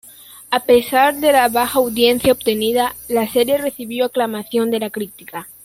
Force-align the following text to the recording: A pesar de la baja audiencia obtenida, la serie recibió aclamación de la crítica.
A 0.49 0.59
pesar 0.61 1.13
de 1.17 1.31
la 1.31 1.47
baja 1.47 1.77
audiencia 1.77 2.31
obtenida, 2.31 2.95
la 3.07 3.27
serie 3.31 3.59
recibió 3.59 4.05
aclamación 4.05 4.71
de 4.71 4.79
la 4.79 4.89
crítica. 4.89 5.47